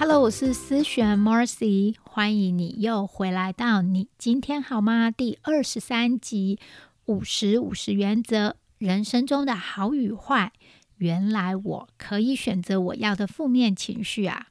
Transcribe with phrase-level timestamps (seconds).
[0.00, 5.10] Hello，我是思璇 Marcy，欢迎你又回来到你今天好吗？
[5.10, 6.60] 第二十三集
[7.06, 10.52] 五十五十原则，人生中的好与坏。
[10.98, 14.46] 原来我可以选择我要的负面情绪啊！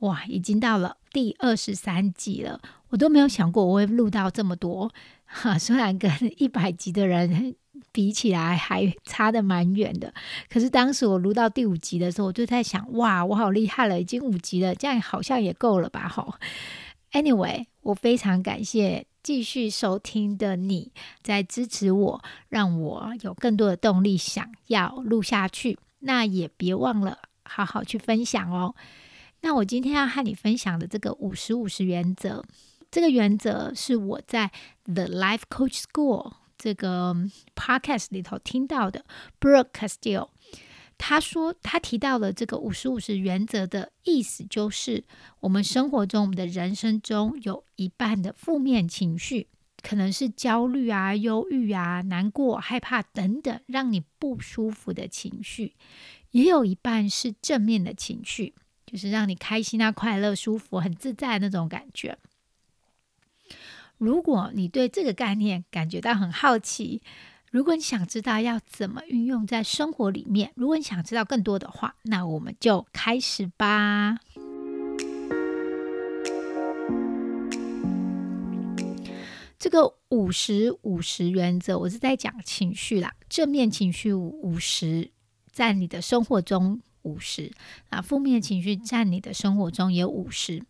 [0.00, 4.92] 哇，已经到了第二十三集了，我都没有想过我会录到这么多
[5.26, 5.56] 哈。
[5.56, 7.54] 虽然跟一百集的人
[7.92, 10.12] 比起来还差的蛮远的，
[10.48, 16.08] 可是当时我录到第五集的时候，我就在想，哇，我好厉害了，已经五集了，这样好像也够了吧？
[16.08, 16.38] 哈。
[17.12, 19.06] Anyway，我非常感谢。
[19.22, 25.78] 继续收听的你在支持我，让我有更多的动力想要录下去。
[25.98, 28.74] 那也别忘了好好去分享哦。
[29.42, 32.42] 那我今天要和你分享的这个五十五十原则，
[32.90, 34.50] 这个原则是我在
[34.84, 37.16] The Life Coach School 这个
[37.56, 39.06] podcast 里头听到的
[39.40, 40.28] ，Brooke Castillo。
[40.98, 45.02] 他说，他提到了这个五十五十原则的意思，就是
[45.40, 49.48] 我们生活中、我们的人生中有一半的负面情绪，
[49.82, 55.72] 可能是焦虑啊、忧郁啊、难过、害怕等等，让你不舒服的情绪；
[56.32, 62.18] 也有一半是正面的情绪，就是让你开心啊、快乐、舒服、很自在那种感觉。
[64.00, 67.02] 如果你对这个概念感觉到很好奇，
[67.50, 74.16] 如果你想知道要怎么运用在生活里面，如果你想知道更多的话，那我们就开始吧。
[79.58, 85.10] 这个五十五十原则，我是在讲情绪啦，正面情绪五十，
[85.52, 87.52] 在你的生活中五十，
[87.90, 90.62] 啊，负面情绪在你的生活中也五十。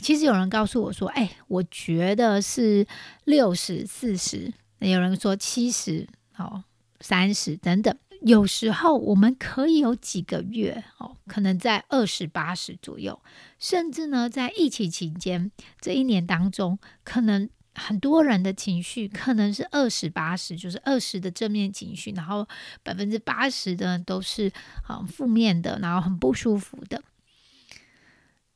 [0.00, 2.86] 其实有人告诉我说：“哎，我觉得是
[3.24, 6.06] 六十四十。”有人说七十。
[6.38, 6.64] 哦，
[7.00, 13.20] 三十等等，有时候我们可以有几个月哦，可能在二十八十左右，
[13.58, 15.52] 甚至呢，在疫情期间
[15.82, 22.48] 这一年当中，可能很多人的情绪可能是二十八十，就是二十的正面情绪，然后
[22.82, 24.50] 百分之八十的都是
[24.88, 27.02] 啊负面的，然后很不舒服的。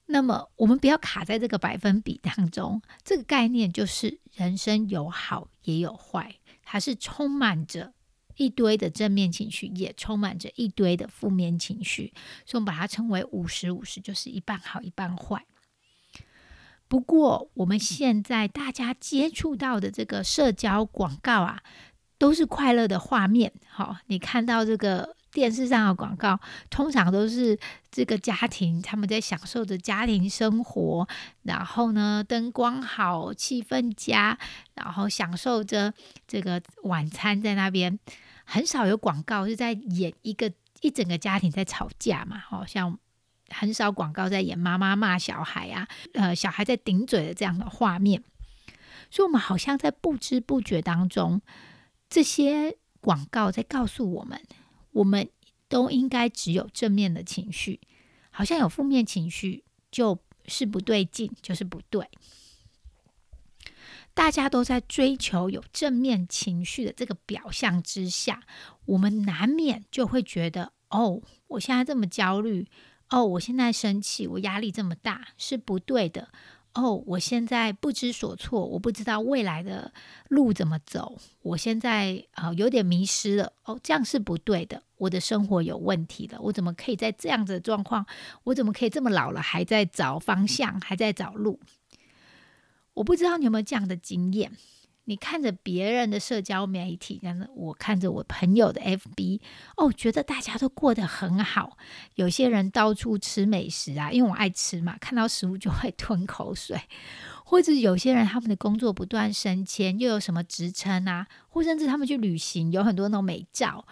[0.06, 6.36] 那么我们不要卡在这个百分比当中，这个概念就是人生有好也有坏。
[6.62, 7.94] 它是充满着
[8.36, 12.12] 一堆的正面情绪，也充满着一堆的负面情绪，
[12.44, 15.46] 所以我们把它称为五十五十，就是一半好一半坏。
[16.86, 21.62] 不过我们现在大家接触到的这个社交广告啊，
[22.18, 23.52] 都是快乐的画面。
[23.68, 25.16] 好，你看到这个。
[25.34, 26.38] 电视上的广告
[26.70, 27.58] 通常都是
[27.90, 31.06] 这个家庭他们在享受着家庭生活，
[31.42, 34.38] 然后呢灯光好，气氛佳，
[34.74, 35.92] 然后享受着
[36.28, 37.98] 这个晚餐在那边。
[38.46, 42.96] 很少有广告是在演一个一整个家庭在吵架嘛，好像
[43.48, 48.22] 很少广告在演妈妈骂小孩啊，呃小孩在顶嘴的这样的画面。
[49.10, 51.40] 所以，我们好像在不知不觉当中，
[52.08, 54.40] 这些广告在告诉我们。
[54.94, 55.28] 我们
[55.68, 57.80] 都应该只有正面的情绪，
[58.30, 62.08] 好像有负面情绪就是不对劲，就是不对。
[64.14, 68.44] 大家都在追求有正面情绪的这个表象之下，
[68.84, 72.68] 我们难免就会觉得：哦，我现在这么焦虑，
[73.10, 76.28] 哦，我现在生气，我压力这么大，是不对的。
[76.74, 79.92] 哦，我现在不知所措，我不知道未来的
[80.28, 83.52] 路怎么走，我现在啊有点迷失了。
[83.64, 86.40] 哦，这样是不对的，我的生活有问题了。
[86.40, 88.04] 我怎么可以在这样子的状况？
[88.42, 91.60] 我怎么可以这么老了还在找方向，还在找路？
[92.94, 94.50] 我不知道你有没有这样的经验。
[95.06, 99.40] 你看着别人的社交媒体，但是我看着我朋友的 FB，
[99.76, 101.76] 哦，觉得大家都过得很好。
[102.14, 106.80] 有些人到处吃美食啊，因为我爱吃嘛，看到食物就会 吞口水。
[107.44, 113.86] 或者有些人他们的工作不断升迁，又有什么职称啊，或甚至他们去旅行，有很多那种美照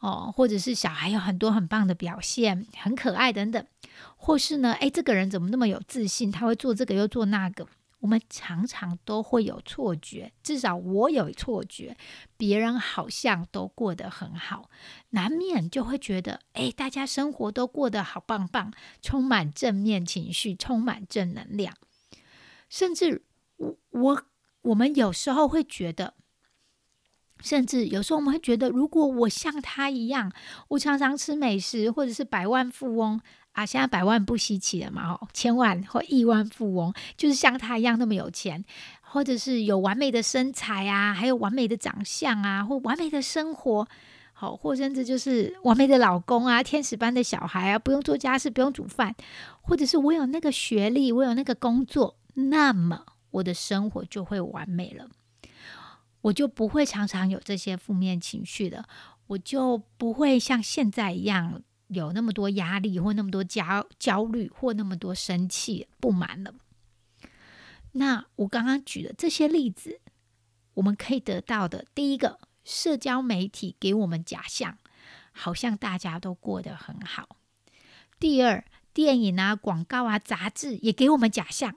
[0.00, 3.64] 哦，或者是小孩有很多很棒的表现，很可爱等等。
[4.16, 6.32] 或是呢，诶，这个人怎么那么有自信？
[6.32, 7.66] 他会做这个又做那个。
[8.00, 11.96] 我们常常都会有错觉，至少我有错觉，
[12.36, 14.70] 别人好像都过得很好，
[15.10, 18.72] 难免就会觉得，哎，大家生活都过得好棒棒，
[19.02, 21.74] 充满正面情绪，充满正能量。
[22.68, 23.24] 甚至
[23.56, 24.22] 我我
[24.62, 26.14] 我们有时候会觉得，
[27.40, 30.32] 甚至有时候我们会觉得，如果我像他一样，
[30.68, 33.20] 我常常吃美食，或者是百万富翁
[33.58, 38.64] 啊，现在百万不稀奇了嘛，哦，千万或亿万富翁，就是像他一样那么有钱，
[39.00, 43.88] 或者是有完美的身材啊，还有完美的长相啊，或完美的生活。
[44.32, 49.12] 好，或甚至就是完美的老公啊，天使般的小孩啊，不用做家事，不用煮饭，
[49.62, 55.08] 或者是我有那个学历，我有那个工作，那么我的生活就会完美了，
[56.20, 58.84] 我就不会常常有这些负面情绪了，
[59.26, 66.54] 我就不会像现在一样有那么多压力，或那么多焦焦虑，或那么多生气不满了。
[67.92, 70.00] 那我刚刚举的这些例子，
[70.74, 72.38] 我们可以得到的第一个。
[72.64, 74.76] 社交媒体给我们假象，
[75.32, 77.38] 好像大家都过得很好。
[78.20, 78.62] 第二，
[78.92, 81.74] 电影啊、广告啊、杂志也给我们假象，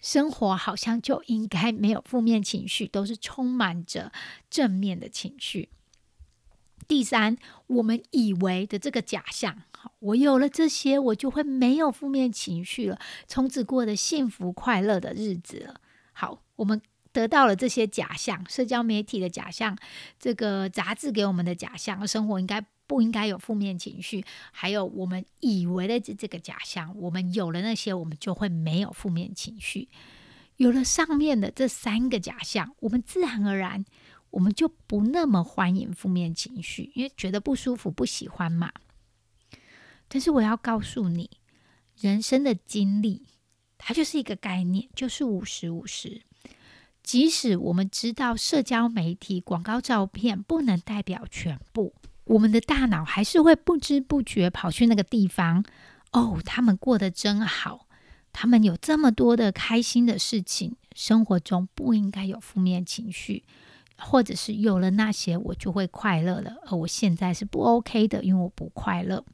[0.00, 4.10] 生活好像就应该没有负面情绪，都是充满着
[4.50, 5.68] 正面的情绪。
[6.86, 7.36] 第三，
[7.66, 15.80] 我们以为的这个假象，好，我有了这些，我就会没有负面情绪了，从此过得幸福快乐的日子了。
[16.12, 16.80] 好，我们。
[17.14, 19.78] 得到了这些假象，社交媒体的假象，
[20.18, 24.24] 这个杂志给我们的假象，生活应该不应该有负面情绪？
[24.50, 29.88] 还有我们以为的这这个假象，我们有了那些，我们就会没有负面情绪。
[30.56, 33.84] 有了上面的这三个假象，我们自然而然
[34.34, 38.72] 我们就不那么欢迎负面情绪，因为觉得不舒服、不喜欢嘛。
[40.08, 41.30] 但是我要告诉你，
[41.96, 43.22] 人生的经历，
[43.78, 46.22] 它就是一个概念，就是五十五十。
[47.02, 51.94] 即使我们知道社交媒体广告照片不能代表全部，
[52.24, 55.64] 我们的大脑还是会不知不觉跑去那个地方。
[56.10, 57.86] 哦，他们过得真好，
[58.32, 63.44] 他们有这么多的开心的事情，生活中不应该有负面情绪，
[63.96, 69.24] 或者是有了那些我就会快乐了，而我现在是不 OK 的，因为我不快乐。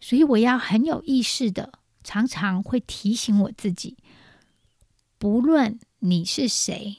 [0.00, 1.72] 所以我要很有意识的，
[2.04, 3.96] 常常会提醒我自己，
[5.18, 5.78] 不论。
[6.00, 6.98] 你是谁？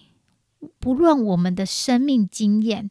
[0.80, 2.90] 不论我们的生命经验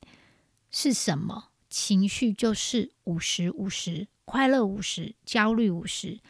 [0.70, 6.20] 是什么，情绪就是五十五十，快乐五十，焦虑五十。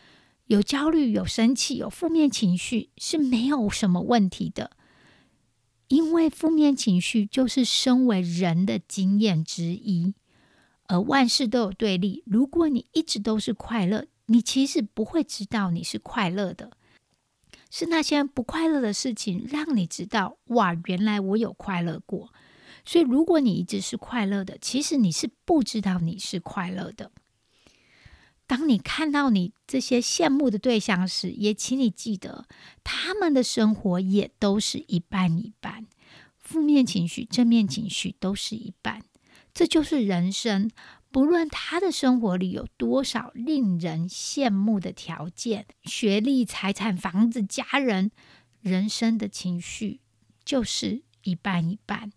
[0.47, 4.73] 有焦虑、有生气、有负面情绪是没有什么问题的，
[5.89, 10.15] 因为负面情绪就是身为人的经验之一。
[10.89, 16.71] 而万事都有对立，如果你一直都是快乐，你其实不会知道你是快乐的。
[17.69, 22.33] 是那些不快乐的事情，让你知道哇，原来我有快乐过。
[22.85, 27.11] 所以，如果你一直是快乐的，其实你是不知道你是快乐的。
[28.47, 32.47] 当你看到你这些羡慕的对象时，也请你记得，
[32.85, 35.87] 他们的生活也都是一半一半，
[36.39, 39.03] 负面情绪、正面情绪都是一半。
[39.53, 40.71] 这就是人生。
[41.11, 48.11] 不论他的生活里有多少令人羡慕的条件，学历、财产、房子、家人，
[48.61, 50.01] 人生的情绪
[50.45, 52.13] 就是一半一半。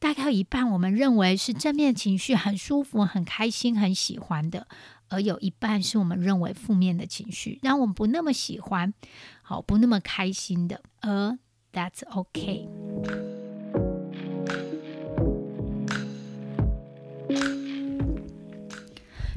[0.00, 4.66] 大概一半我们认为是正面情绪，很舒服、很开心、很喜欢的；
[5.08, 8.92] 而有一半是我们认为负面的情绪，让我们不那么喜欢、
[9.42, 10.80] 好不那么开心的。
[11.00, 11.38] 而
[11.72, 12.68] That's OK。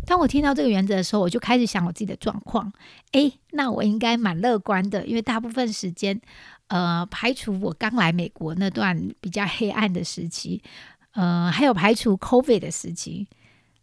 [0.06, 2.72] 当我听到这个原则的时候，我就开始想我自己的状况。
[3.12, 6.22] 诶，那我应该蛮乐观的，因为大部分时间，
[6.68, 10.64] 呃，排除我刚来美国那段比较黑暗的时期，
[11.12, 13.28] 呃，还有排除 COVID 的时期，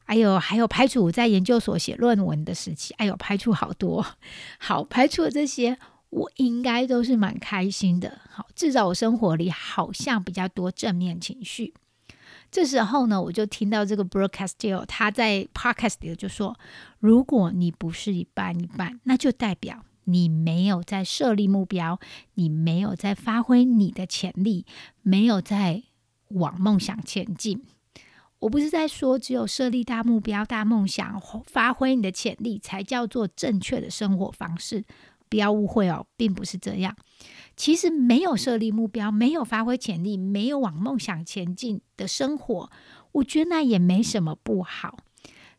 [0.05, 4.05] 还有还有排除我在研究所写论文的时期，哎呦，排除好多。
[4.59, 5.79] 好，排除了这些，
[6.11, 8.21] 我应该都是蛮开心的。
[8.31, 11.75] 好，至少我生活里好像比较多正面情绪。
[12.51, 16.57] 这时候呢，我就听到这个 broadcaster 他在 podcast 里就说
[17.01, 21.99] ：“如果你不是一半一半，那就代表你没有在设立目标，
[22.35, 24.67] 你没有在发挥你的潜力，
[25.03, 25.83] 没有在
[26.29, 27.65] 往梦想前进。
[28.45, 34.85] 我不是在说只有设立大目标、大梦想，发挥你的潜力才叫做正确的生活方式。
[35.31, 36.95] 不要误会哦，并不是这样。”
[37.57, 42.71] 其实没有设立目标，没有发挥潜力，没有往梦想前进的生活，
[43.13, 44.99] 我觉得那也没什么不好。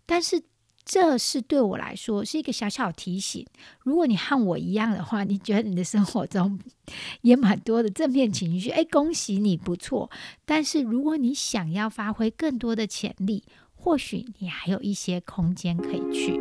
[0.06, 0.44] 但是
[0.86, 3.44] 这是对我来说是一个小小提醒。
[3.80, 6.60] 如果你和我一样的话，你觉得你的生活中
[7.22, 10.12] 也蛮多的正面情绪，哎，恭喜你，不错。
[10.46, 16.40] 但是如果你想要发挥更多的潜力，或许你还有一些空间可以去。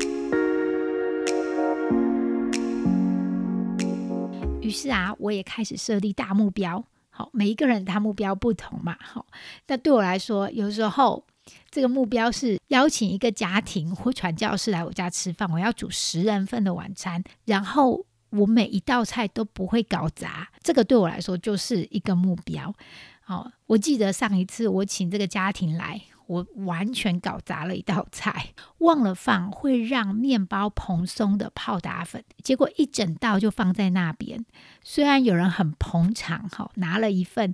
[4.61, 6.85] 于是啊，我也开始设立大目标。
[7.09, 8.97] 好，每一个人他目标不同嘛。
[9.01, 9.25] 好，
[9.69, 11.25] 那对我来说，有时候
[11.71, 20.49] 这个目标是邀请一个家庭或传教士来我家吃饭，我要煮十人份的晚餐，然后我每一道菜都不会搞砸。
[20.63, 22.75] 这个对我来说就是一个目标。
[23.21, 26.03] 好，我记得上一次我请这个家庭来。
[26.27, 34.43] 我完全搞砸了一道菜，忘了放会让面包蓬松的泡打粉，结果一整道就放在那边。
[34.83, 37.53] 虽然有人很捧场，哈，拿了一份，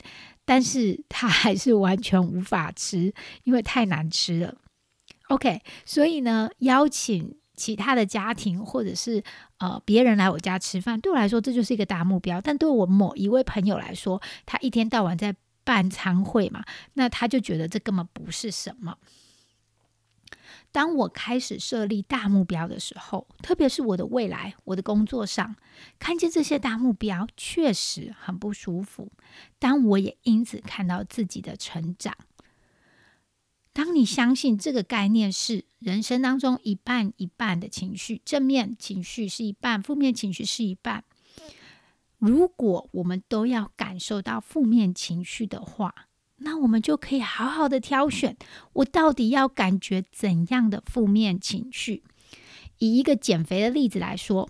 [0.51, 3.15] 但是他还是完全无法吃，
[3.45, 4.57] 因为太难吃了。
[5.29, 9.23] OK，所以呢，邀请其他的家庭或者是
[9.59, 12.41] 呃别人来我家吃饭，对我来说这就是一个大目标。
[12.41, 15.33] 但对我某一位朋友来说，他一天到晚在。
[15.63, 16.65] 办餐会嘛，
[16.95, 18.97] 那他就觉得这根本不是什么。
[20.73, 25.57] 当我开始设立大目标的时候，特别是我的未来、我的工作上，
[25.99, 29.11] 看见这些大目标确实很不舒服。
[29.59, 32.17] 当我也因此看到自己的成长。
[33.73, 41.05] 当你相信这个概念是人生当中一半一半的情绪，正面情绪是一半，负面情绪是一半。
[42.19, 46.09] 如果我们都要感受到负面情绪的话，
[46.41, 48.37] 那我们就可以好好的挑选，
[48.73, 52.03] 我到底要感觉怎样的负面情绪。
[52.79, 54.49] 以一个减肥的例子来说，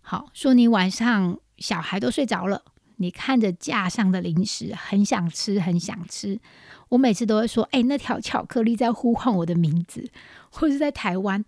[0.00, 2.62] 好说你晚上小孩都睡着了，
[2.96, 6.40] 你看着架上的零食，很想吃，很想吃。
[6.88, 10.10] 我每次都会说：“哎，那条巧克力在呼唤我的名字。”
[10.50, 11.44] 或是在台湾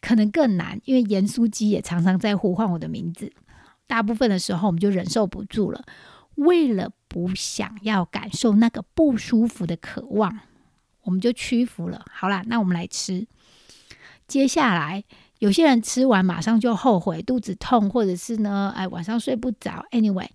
[0.00, 3.32] 可能更难，因为盐酥鸡也常常在呼唤我的名字。
[3.86, 5.84] 大部分的时候，我们就忍受不住了。
[6.34, 10.40] 为了不想要感受那个不舒服的渴望，
[11.02, 12.02] 我们就屈服了。
[12.10, 13.26] 好啦，那我们来吃。
[14.26, 15.04] 接下来，
[15.40, 19.84] 有些人吃完马上就后悔，肚子痛，或者是呢，哎，晚上睡不着。
[19.90, 20.28] Anyway，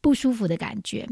[0.00, 1.08] 不舒服的感觉。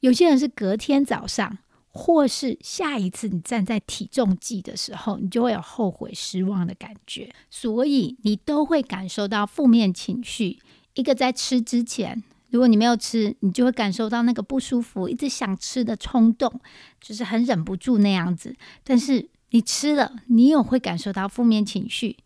[0.00, 1.58] 有些人是隔天早上，
[1.90, 7.30] 或是下一次你站在体重计的时候，你就会有后悔、失望的感觉。
[7.50, 10.58] 所以，你都会感受到负面情绪。
[10.94, 12.24] 一个在吃之前，
[12.56, 16.58] 如果你没有吃，你就会感受到那个不舒服，一直想吃的冲动，
[16.98, 18.56] 就是很忍不住那样子。
[18.82, 22.16] 但是你吃了，你有会感受到负面情绪，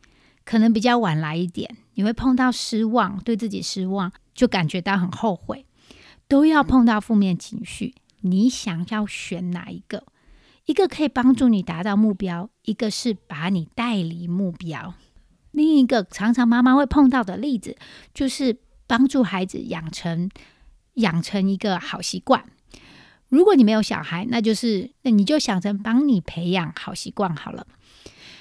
[0.45, 5.67] 可能比较晚来一点，你会碰到失望，对自己失望，就感觉到很后悔，
[6.29, 7.97] 都要碰到负面情绪。
[8.21, 10.05] 你想要选哪一个？
[10.67, 14.95] 一个可以帮助你达到目标，一个是把你带离目标。
[15.51, 17.77] 另一个常常妈妈会碰到的例子，
[18.15, 18.57] 就是
[18.91, 20.29] 帮助孩子养成
[20.95, 22.45] 养成一个好习惯。
[23.29, 27.69] 如果你没有小孩，那就是那你就想成帮你培养好习惯好了。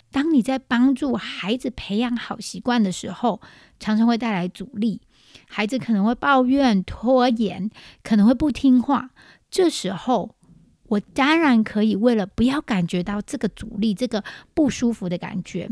[0.09, 3.39] 当你在帮助孩子培养好习惯的时候，
[3.79, 5.01] 常常会带来阻力，
[5.47, 7.69] 孩子可能会抱怨、拖延，
[8.01, 9.11] 可能会不听话。
[9.51, 10.35] 这时候，
[10.87, 14.23] 我当然可以为了不要感觉到这个阻力、这个
[14.55, 15.69] 不舒服的感觉。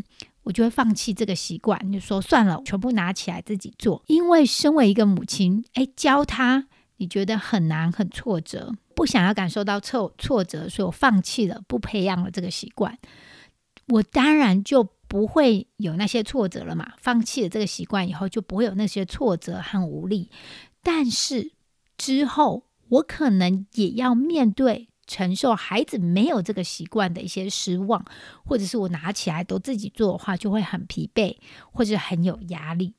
[0.47, 4.01] 我就会放弃这个习惯，就说算了，全部拿起来自己做。
[4.07, 12.97] 因为身为一个母亲，哎，教他你觉得很难、很挫折，不想要感受到挫挫折，所以我放弃了，不培养了这个习惯。
[13.89, 16.93] 我当然就不会有那些挫折了嘛。
[16.97, 20.31] 放弃了这个习惯以后，就不会有那些挫折和无力。
[20.81, 21.51] 但是
[21.97, 24.87] 之后，我可能也要面对。
[25.07, 28.05] 承受孩子没有这个习惯的一些失望，
[28.45, 31.37] 或者是我拿起来都自己做的话，就会很疲惫
[31.71, 32.93] 或者很有压力。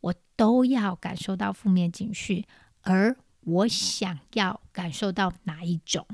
[0.00, 2.46] 我都要感受到负面情绪，
[2.82, 6.06] 而我想要感受到哪一种？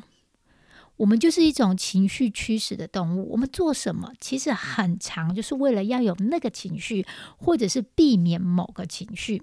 [0.96, 3.30] 我们就是一种情绪驱使的动物。
[3.30, 7.06] 我们做什么，其实很长，就是为了要有那个情绪，
[7.38, 9.42] 或者是避免某个情绪。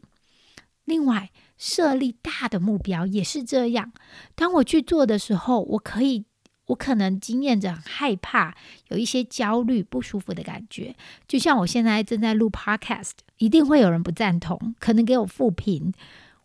[0.86, 3.92] 另外，设立大的目标也是这样。
[4.34, 6.26] 当我去做的时候，我可以，
[6.68, 8.56] 我可能经验着害怕，
[8.88, 10.96] 有一些焦虑、不舒服的感觉。
[11.28, 15.94] 就像我现在正在录 Podcast，一定会有人不赞同，可能给我负评。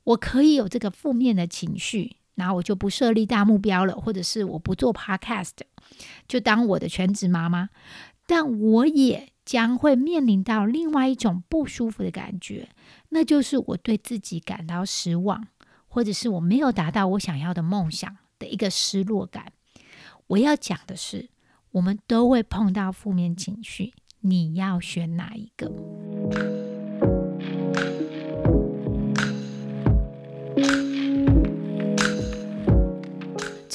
[0.03, 5.53] 我可以有这个负面的情绪，然后我就不设立大目标了，或者是我不做 Podcast，
[6.27, 7.71] 就当我的全职妈妈。
[8.27, 9.29] 但我也。
[9.45, 12.69] 将会面临到另外一种不舒服的感觉，
[13.11, 15.47] 那就是我对自己感到失望，
[15.87, 19.53] 或者是我没有达到我想要的梦想的一个失落感。
[20.29, 21.29] 我要讲的是，
[21.73, 25.71] 我们都会碰到负面情绪，你要选哪一个？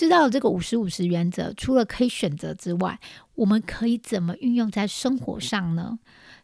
[0.09, 2.99] 知道这个五十五十原则，除了可以选择之外，
[3.35, 5.99] 我们可以怎么运用在生活上呢？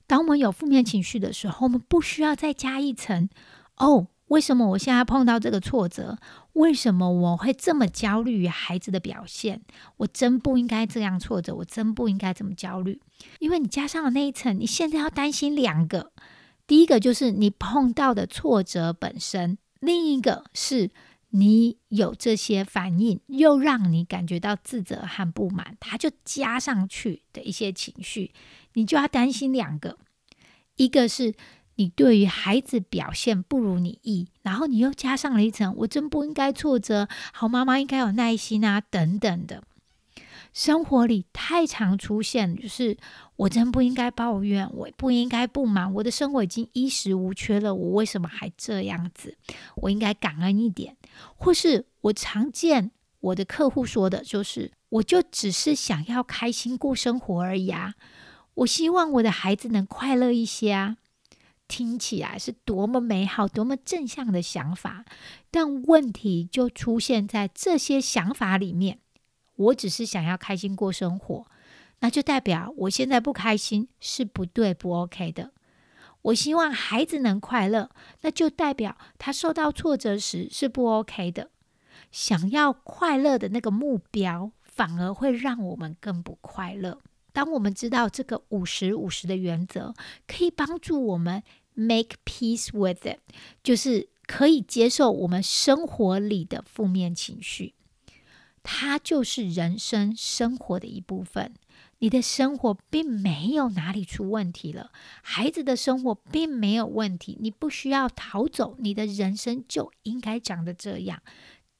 [0.06, 3.28] 当我们有负面情绪的时候，我们不需要再加一层
[3.78, 6.20] “哦，为什么我现在碰到这个挫折？
[6.54, 9.64] 为什么我会这么焦虑孩子的表现？
[9.98, 13.02] 我真不应该这样挫折，我真不应该这么焦虑。
[13.40, 16.12] 因为你加上了那一层，你现在要担心两个：
[16.68, 20.92] 第一个就是你碰到的挫折本身，另一个是
[21.30, 28.34] 你有这些反应，又让你感觉到自责和不满，它就加上去的一些情绪，
[28.74, 29.98] 你就要担心两个，
[30.76, 31.34] 一个是。
[31.78, 39.62] 你对于孩子表现不如你意，然后你又加上了一层“我真不应该挫折，好妈妈应该有耐心啊”等等的。
[40.54, 42.96] 生活里太常出现，就是
[43.36, 49.38] 我真不应该抱怨，我不应该不满，我的生活已经衣食无缺了，我为什么还这样子？
[49.76, 50.96] 我应该感恩一点。
[51.36, 57.96] 或是我常见我的客户说的，就是我就只是想要开心过生活而已啊，
[58.56, 60.98] 我希望我的孩子能快乐一些啊。
[61.68, 65.04] 听起来是多么美好、多么正向的想法，
[65.50, 69.00] 但问题就出现在这些想法里面。
[69.56, 71.48] 我只是想要开心过生活，
[72.02, 75.54] 那就代表我现在不开心是不对、不 OK 的。
[76.26, 77.92] 我希望孩子能快乐，
[78.22, 81.50] 那就代表他受到挫折时是不 OK 的。
[82.12, 87.00] 想要快乐的那个目标，反而会让我们更不快乐。
[87.32, 89.94] 当我们知道这个五十五十的原则，
[90.26, 93.20] 可以帮助我们 make peace with it，
[93.62, 97.76] 就是可以接受我们生活里的负面情绪，
[98.64, 101.54] 它就是人生生活的一部分。
[102.00, 104.92] 你的生活并没有哪里出问题了，
[105.24, 111.22] 孩子的生活并没有问题，你不需要逃走，你的人生就应该长得这样，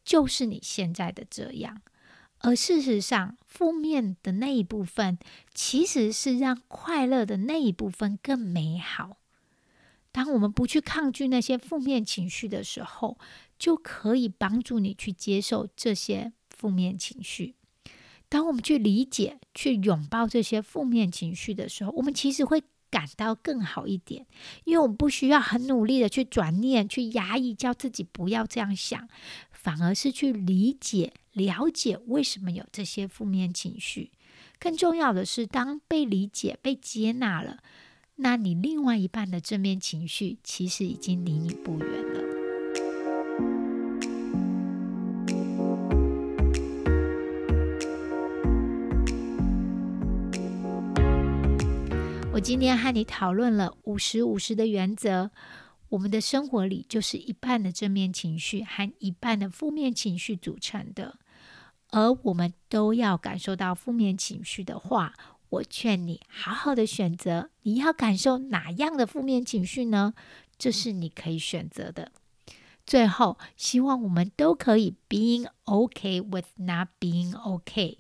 [0.04, 1.82] 就是你现在的这样。
[2.40, 5.18] 而事实上，负面的那一部分
[5.54, 9.18] 其实是让快乐的那一部分更美好。
[10.12, 13.18] 当我们不去抗拒那些负面情绪的时候，
[13.60, 17.56] 就可以帮助你去接受这些负面情绪。
[18.30, 24.26] 当我们去理解、去拥抱这些负面情绪的时候，我们其实会感到更好一点，
[24.64, 29.08] 因为我们不需要很努力的去转念、去压抑，叫自己不要这样想，
[29.52, 31.14] 反而是去理解。
[31.34, 34.10] 了解为什么有这些负面情绪，
[34.58, 37.58] 更重要的是，当被理解、被接纳了，
[38.16, 42.25] 那你另外一半的正面情绪其实已经离你不远了。
[52.46, 55.32] 今天和你讨论了五十五十的原则。
[55.90, 61.18] 我们的生活里就是一半的正面情绪和一半的负面情绪组成的。
[61.90, 65.16] 而我们都要感受到负面情绪的话，
[65.50, 70.14] 我劝你好好的选择，你要感受哪样的负面情绪呢？
[70.60, 72.12] 这是你可以选择的。
[72.86, 77.98] 最后，希望我们都可以 being okay with not being okay，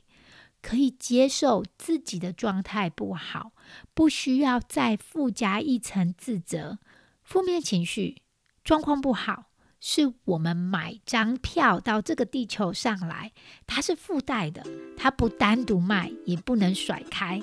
[0.66, 3.52] 可以接受自己的状态不好，
[3.94, 6.80] 不需要再附加一层自责。
[7.22, 8.24] 负面情绪
[8.64, 9.46] 状况不好。
[9.80, 13.32] 是我们买张票到这个地球上来，
[13.68, 14.66] 它是附带的，
[14.98, 17.40] 它不单独卖，也不能甩开。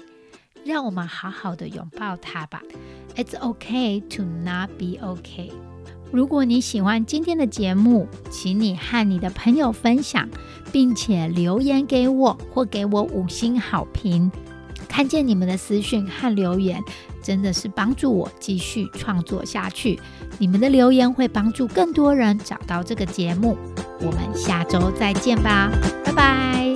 [0.64, 2.61] 让我们好好的拥抱它吧。
[3.14, 5.52] It's okay to not be okay。
[6.12, 10.29] 如果你喜欢今天的节目，请你和你的朋友分享，
[10.70, 14.31] 并且留言给我或给我五星好评。
[14.88, 16.81] 看见你们的私讯和留言。
[17.22, 19.96] 真的是帮助我继续创作下去。
[20.38, 23.57] 你们的留言会帮助更多人找到这个节目。
[24.01, 25.70] 我们下周再见吧，
[26.05, 26.71] 拜拜。